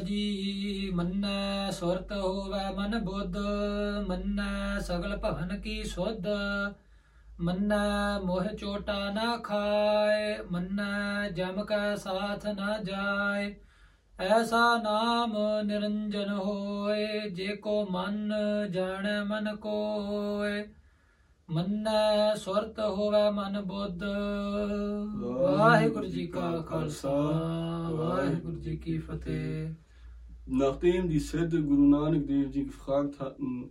ਜੀ 0.00 0.90
ਮੰਨੈ 0.94 1.70
ਸੁਰਤ 1.70 2.12
ਹੋਵੈ 2.12 2.70
ਮਨ 2.72 2.98
ਬੁੱਧ 2.98 3.36
ਮੰਨੈ 4.08 4.78
ਸਗਲ 4.78 5.16
ਭਵਨ 5.16 5.60
ਕੀ 5.60 5.84
ਸੁਧ 5.84 6.26
ਮੰਨੈ 7.40 8.18
ਮੋਹ 8.24 8.44
ਚੋਟਾ 8.58 9.10
ਨਾ 9.10 9.36
ਖਾਏ 9.36 10.36
ਮੰਨੈ 10.52 11.30
ਜਮ 11.30 11.64
ਕੈ 11.64 11.94
ਸਾਥ 11.96 12.46
ਨਾ 12.46 12.78
ਜਾਏ। 12.78 13.54
ਐਸਾ 14.20 14.76
ਨਾਮ 14.82 15.34
ਨਿਰੰਜਨ 15.64 16.28
ਹੋਏ 16.28 17.30
ਜੇ 17.30 17.56
ਕੋ 17.56 17.86
ਮਨ 17.90 18.32
ਜਾਣੈ 18.70 19.24
ਮਨ 19.24 19.56
ਕੋਏ। 19.56 20.64
ਮੰਨੈ 21.50 22.34
ਸੁਰਤ 22.34 22.80
ਹੋਵੇ 22.80 23.30
ਮਨ 23.30 23.60
ਬੁੱਧ। 23.60 24.02
ਵਾਹਿਗੁਰੂ 25.22 26.06
ਜੀ 26.06 26.26
ਕਾ 26.26 26.50
ਖਾਲਸਾ 26.68 27.10
ਵਾਹਿਗੁਰੂ 27.90 28.58
ਜੀ 28.58 28.76
ਕੀ 28.76 28.98
ਫਤਿਹ। 28.98 29.74
Nachdem 30.50 31.10
die 31.10 31.18
Siddhe 31.18 31.62
Guru 31.62 31.88
Nanak 31.88 32.26
Dev 32.26 32.50
gefragt 32.52 33.20
hatten, 33.20 33.68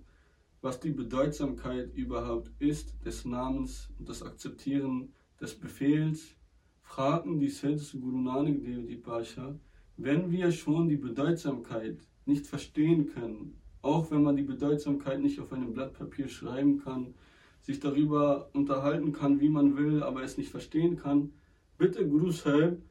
was 0.61 0.79
die 0.79 0.91
Bedeutsamkeit 0.91 1.91
überhaupt 1.95 2.51
ist 2.59 2.93
des 3.03 3.25
Namens 3.25 3.89
und 3.97 4.07
das 4.07 4.21
Akzeptieren 4.21 5.11
des 5.41 5.55
Befehls, 5.55 6.35
fragten 6.83 7.39
die 7.39 7.49
Siddhs 7.49 7.93
Guru 7.93 8.19
Nanak 8.19 8.61
Dev 8.61 8.87
Ji 8.87 8.97
Pasha, 8.97 9.55
wenn 9.97 10.29
wir 10.31 10.51
schon 10.51 10.87
die 10.87 10.97
Bedeutsamkeit 10.97 11.97
nicht 12.27 12.45
verstehen 12.45 13.07
können, 13.07 13.59
auch 13.81 14.11
wenn 14.11 14.21
man 14.21 14.35
die 14.35 14.43
Bedeutsamkeit 14.43 15.19
nicht 15.19 15.39
auf 15.39 15.51
einem 15.53 15.73
Blatt 15.73 15.93
Papier 15.93 16.27
schreiben 16.27 16.77
kann, 16.77 17.15
sich 17.59 17.79
darüber 17.79 18.51
unterhalten 18.53 19.13
kann, 19.13 19.39
wie 19.39 19.49
man 19.49 19.77
will, 19.77 20.03
aber 20.03 20.21
es 20.21 20.37
nicht 20.37 20.51
verstehen 20.51 20.95
kann, 20.95 21.33
bitte 21.79 22.07
Guru 22.07 22.29
Sahib, 22.29 22.83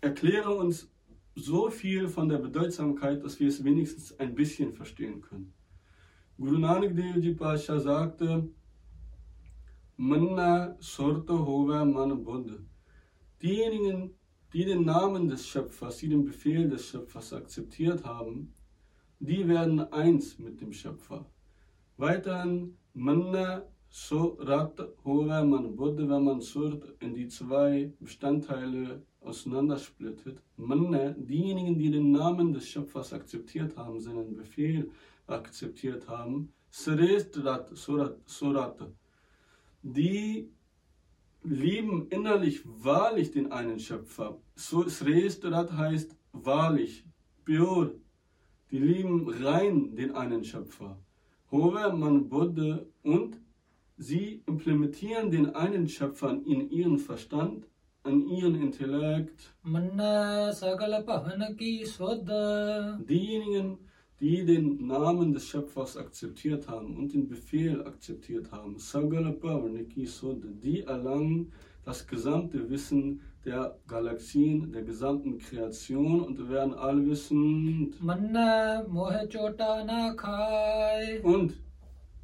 erkläre 0.00 0.52
uns 0.52 0.90
so 1.34 1.70
viel 1.70 2.08
von 2.08 2.28
der 2.28 2.38
Bedeutsamkeit, 2.38 3.22
dass 3.24 3.40
wir 3.40 3.48
es 3.48 3.62
wenigstens 3.64 4.18
ein 4.18 4.34
bisschen 4.34 4.72
verstehen 4.72 5.20
können. 5.20 5.52
Guru 6.38 6.58
Nanak 6.58 6.94
Dev 6.94 7.34
Pasha 7.36 7.78
sagte, 7.78 8.48
Manna 9.96 10.76
Sorte 10.80 11.32
Hova 11.32 11.84
Man 11.84 12.24
Buddha. 12.24 12.56
Diejenigen, 13.40 14.10
die 14.52 14.64
den 14.64 14.84
Namen 14.84 15.28
des 15.28 15.46
Schöpfers, 15.46 15.98
die 15.98 16.08
den 16.08 16.24
Befehl 16.24 16.68
des 16.68 16.86
Schöpfers 16.88 17.32
akzeptiert 17.32 18.04
haben, 18.04 18.54
die 19.20 19.46
werden 19.46 19.80
eins 19.92 20.38
mit 20.38 20.60
dem 20.60 20.72
Schöpfer. 20.72 21.26
Weiterhin, 21.96 22.76
Manna 22.94 23.64
Surat 23.88 24.76
Hora 25.04 25.44
Man 25.44 25.76
Buddha, 25.76 26.08
wenn 26.08 26.24
man 26.24 26.40
Surat 26.40 26.82
in 27.00 27.14
die 27.14 27.28
zwei 27.28 27.92
Bestandteile 28.00 29.04
auseinandersplittet. 29.24 30.42
Manna, 30.56 31.10
diejenigen, 31.10 31.78
die 31.78 31.90
den 31.90 32.12
Namen 32.12 32.52
des 32.52 32.68
Schöpfers 32.68 33.12
akzeptiert 33.12 33.76
haben, 33.76 34.00
seinen 34.00 34.36
Befehl 34.36 34.90
akzeptiert 35.26 36.08
haben, 36.08 36.52
Srestrat 36.72 37.76
Surat, 37.76 38.18
Surat, 38.26 38.78
die 39.82 40.50
lieben 41.42 42.08
innerlich 42.08 42.62
wahrlich 42.64 43.30
den 43.30 43.52
einen 43.52 43.78
Schöpfer. 43.78 44.40
Srestrat 44.56 45.72
heißt 45.72 46.16
wahrlich, 46.32 47.04
pure. 47.44 47.94
Die 48.70 48.78
lieben 48.78 49.28
rein 49.28 49.94
den 49.94 50.12
einen 50.12 50.42
Schöpfer. 50.42 50.98
Hora 51.50 51.94
Man 51.94 52.28
Buddha 52.28 52.84
und 53.02 53.38
Sie 53.96 54.42
implementieren 54.46 55.30
den 55.30 55.54
einen 55.54 55.88
Schöpfer 55.88 56.32
in 56.44 56.68
ihren 56.70 56.98
Verstand, 56.98 57.68
in 58.04 58.28
ihren 58.28 58.54
Intellekt. 58.60 59.54
Diejenigen, 63.08 63.78
die 64.20 64.44
den 64.44 64.86
Namen 64.86 65.32
des 65.32 65.46
Schöpfers 65.48 65.96
akzeptiert 65.96 66.68
haben 66.68 66.96
und 66.96 67.12
den 67.12 67.28
Befehl 67.28 67.84
akzeptiert 67.86 68.52
haben, 68.52 68.76
die 70.62 70.82
erlangen 70.82 71.52
das 71.84 72.06
gesamte 72.06 72.70
Wissen 72.70 73.20
der 73.44 73.78
Galaxien, 73.86 74.72
der 74.72 74.82
gesamten 74.82 75.38
Kreation 75.38 76.20
und 76.20 76.48
werden 76.48 76.74
allwissend. 76.74 78.00
Und 81.22 81.54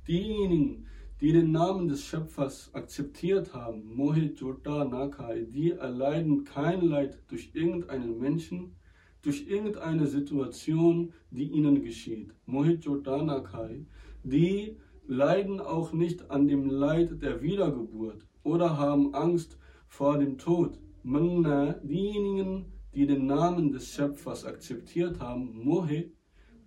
diejenigen, 0.08 0.86
die 1.20 1.32
den 1.32 1.52
Namen 1.52 1.88
des 1.88 2.04
Schöpfers 2.04 2.70
akzeptiert 2.72 3.52
haben, 3.52 3.94
Mohit 3.94 4.40
Nakai, 4.40 5.44
die 5.44 5.72
erleiden 5.72 6.44
kein 6.44 6.80
Leid 6.80 7.18
durch 7.28 7.50
irgendeinen 7.52 8.18
Menschen, 8.18 8.76
durch 9.20 9.46
irgendeine 9.46 10.06
Situation, 10.06 11.12
die 11.30 11.50
ihnen 11.50 11.82
geschieht. 11.82 12.32
Mohit 12.46 12.86
Nakai, 13.04 13.84
die 14.22 14.78
leiden 15.06 15.60
auch 15.60 15.92
nicht 15.92 16.30
an 16.30 16.48
dem 16.48 16.70
Leid 16.70 17.20
der 17.20 17.42
Wiedergeburt 17.42 18.26
oder 18.42 18.78
haben 18.78 19.14
Angst 19.14 19.58
vor 19.88 20.16
dem 20.16 20.38
Tod. 20.38 20.78
Manna, 21.02 21.74
diejenigen, 21.82 22.72
die 22.94 23.06
den 23.06 23.26
Namen 23.26 23.72
des 23.72 23.92
Schöpfers 23.92 24.46
akzeptiert 24.46 25.20
haben, 25.20 25.64
Mohit, 25.64 26.14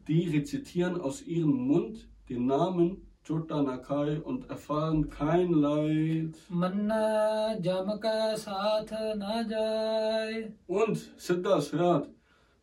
die 0.08 0.30
rezitieren 0.30 1.02
aus 1.02 1.26
ihrem 1.26 1.54
Mund 1.54 2.08
den 2.30 2.46
Namen 2.46 3.08
Chutta 3.26 3.62
Nakai 3.62 4.20
und 4.20 4.50
erfahren 4.50 5.10
kein 5.10 5.54
Leid. 5.54 6.36
Und 10.68 11.12
Siddhas 11.16 11.72
hört, 11.72 12.10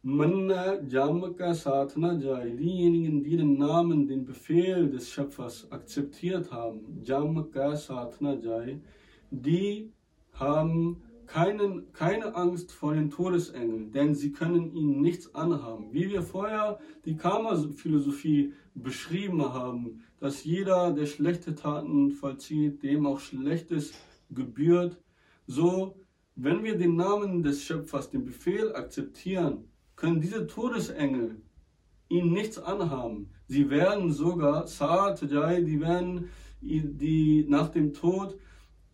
Manna 0.02 0.78
Jamaka 0.86 1.54
Sathna 1.54 2.12
Jai, 2.12 2.50
diejenigen, 2.50 3.22
die 3.22 3.38
den 3.38 3.56
Namen, 3.56 4.06
den 4.06 4.26
Befehl 4.26 4.90
des 4.90 5.08
Schöpfers 5.10 5.66
akzeptiert 5.70 6.52
haben, 6.52 7.02
Jamaka 7.04 7.74
Sathna 7.74 8.34
Jai, 8.34 8.80
die 9.30 9.90
haben 10.34 11.02
keinen, 11.30 11.92
keine 11.92 12.34
Angst 12.34 12.72
vor 12.72 12.92
den 12.92 13.08
Todesengeln, 13.08 13.92
denn 13.92 14.16
sie 14.16 14.32
können 14.32 14.74
ihnen 14.74 15.00
nichts 15.00 15.32
anhaben. 15.32 15.92
Wie 15.92 16.10
wir 16.10 16.22
vorher 16.22 16.80
die 17.04 17.16
Karma-Philosophie 17.16 18.52
beschrieben 18.74 19.40
haben, 19.40 20.02
dass 20.18 20.42
jeder, 20.42 20.92
der 20.92 21.06
schlechte 21.06 21.54
Taten 21.54 22.10
vollzieht, 22.10 22.82
dem 22.82 23.06
auch 23.06 23.20
Schlechtes 23.20 23.92
gebührt, 24.30 25.00
so, 25.46 25.94
wenn 26.34 26.64
wir 26.64 26.76
den 26.76 26.96
Namen 26.96 27.44
des 27.44 27.62
Schöpfers, 27.62 28.10
den 28.10 28.24
Befehl 28.24 28.74
akzeptieren, 28.74 29.68
können 29.94 30.20
diese 30.20 30.48
Todesengel 30.48 31.42
ihnen 32.08 32.32
nichts 32.32 32.58
anhaben. 32.58 33.30
Sie 33.46 33.70
werden 33.70 34.12
sogar, 34.12 34.66
Saat, 34.66 35.22
die 35.22 35.80
werden 35.80 36.28
die 36.60 37.46
nach 37.48 37.68
dem 37.68 37.92
Tod 37.92 38.36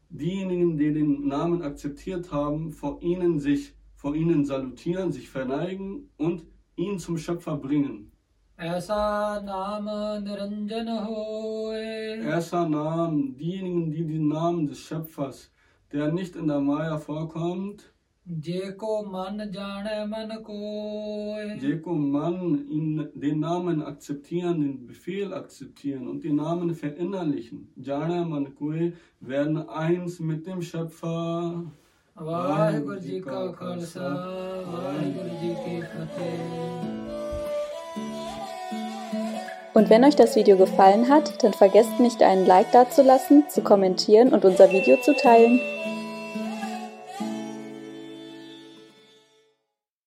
diejenigen, 0.09 0.77
die 0.77 0.93
den 0.93 1.27
Namen 1.27 1.63
akzeptiert 1.63 2.33
haben, 2.33 2.73
vor 2.73 3.03
ihnen 3.03 3.39
sich, 3.39 3.75
vor 3.95 4.15
ihnen 4.15 4.45
salutieren, 4.45 5.13
sich 5.13 5.29
verneigen 5.29 6.11
und 6.17 6.45
ihn 6.77 6.99
zum 6.99 7.19
Schöpfer 7.19 7.57
bringen. 7.57 8.13
Esa 8.59 9.41
Name 9.43 10.21
Niranjan 10.23 11.07
hoye. 11.07 12.21
Esa 12.25 12.67
Name, 12.67 13.33
diejenigen, 13.33 13.91
die 13.91 14.07
den 14.07 14.29
Namen 14.29 14.67
des 14.67 14.79
Schöpfers, 14.81 15.51
der 15.93 16.11
nicht 16.13 16.37
in 16.37 16.49
der 16.49 16.61
Maya 16.61 16.97
vorkommt, 16.99 17.93
Jeko 18.29 19.05
man 19.05 19.39
jane 19.53 20.09
man 20.09 20.43
koy. 20.43 21.57
Jeko 21.61 21.95
man 21.95 22.67
ihn 22.69 23.09
den 23.15 23.39
Namen 23.39 23.81
akzeptieren, 23.83 24.63
den 24.63 24.87
Befehl 24.89 25.33
akzeptieren 25.33 26.09
und 26.09 26.25
den 26.25 26.35
Namen 26.35 26.75
verinnerlichen. 26.75 27.69
Jane 27.77 28.25
man 28.25 28.53
koy 28.57 28.95
werden 29.21 29.69
eins 29.69 30.19
mit 30.19 30.45
dem 30.45 30.61
Schöpfer. 30.61 31.67
Vaheguru 32.17 32.99
Ji 32.99 33.21
ka 33.21 33.53
Khalsa, 33.53 34.11
Vaheguru 34.73 35.31
Ji 35.41 35.55
ki 35.63 35.83
Fateh. 35.83 36.97
Und 39.73 39.89
wenn 39.89 40.03
euch 40.03 40.17
das 40.17 40.35
Video 40.35 40.57
gefallen 40.57 41.09
hat, 41.09 41.45
dann 41.45 41.53
vergesst 41.53 42.01
nicht 42.01 42.23
einen 42.23 42.45
Like 42.45 42.73
dazulassen, 42.73 43.45
zu 43.49 43.63
kommentieren 43.63 44.31
und 44.31 44.45
unser 44.45 44.73
Video 44.73 44.97
zu 44.97 45.15
teilen. 45.15 45.61